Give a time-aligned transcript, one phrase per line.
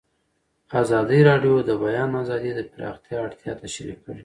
[0.81, 4.19] ازادي راډیو د د بیان آزادي د پراختیا اړتیاوې تشریح کړي.